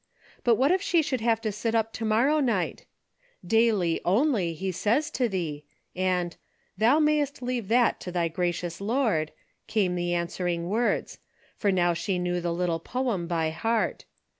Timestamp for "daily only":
3.45-4.55